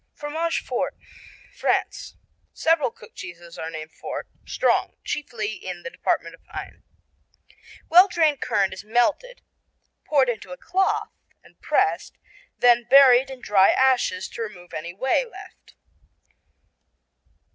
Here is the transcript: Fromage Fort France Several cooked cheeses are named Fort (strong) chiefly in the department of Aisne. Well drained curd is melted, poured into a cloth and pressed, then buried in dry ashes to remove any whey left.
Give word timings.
Fromage 0.15 0.63
Fort 0.63 0.95
France 1.55 2.15
Several 2.53 2.89
cooked 2.89 3.17
cheeses 3.17 3.59
are 3.59 3.69
named 3.69 3.91
Fort 3.93 4.27
(strong) 4.47 4.95
chiefly 5.03 5.53
in 5.53 5.83
the 5.83 5.91
department 5.91 6.33
of 6.33 6.41
Aisne. 6.47 6.81
Well 7.87 8.07
drained 8.07 8.41
curd 8.41 8.73
is 8.73 8.83
melted, 8.83 9.43
poured 10.05 10.27
into 10.29 10.53
a 10.53 10.57
cloth 10.57 11.11
and 11.43 11.61
pressed, 11.61 12.17
then 12.57 12.85
buried 12.89 13.29
in 13.29 13.41
dry 13.41 13.69
ashes 13.69 14.27
to 14.29 14.41
remove 14.41 14.73
any 14.73 14.91
whey 14.91 15.23
left. 15.23 15.75